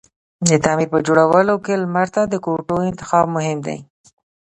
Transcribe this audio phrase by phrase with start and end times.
[0.49, 3.77] د تعمير په جوړولو کی لمر ته کوتو انتخاب مهم دی